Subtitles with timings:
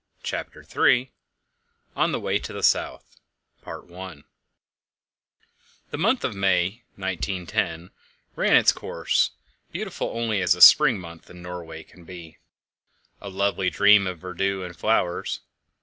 [0.23, 1.11] CHAPTER III
[1.95, 3.17] On the Way to the South
[3.63, 3.93] The
[5.99, 7.91] month of May, 1910,
[8.35, 9.29] ran its course,
[9.71, 12.39] beautiful as only a spring month in Norway can be
[13.21, 15.41] a lovely dream of verdure and flowers.